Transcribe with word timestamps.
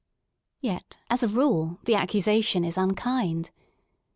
Yet 0.61 0.97
as 1.11 1.21
a 1.21 1.27
rule 1.27 1.77
the 1.83 1.93
accusation 1.93 2.65
is 2.65 2.75
unkind. 2.75 3.51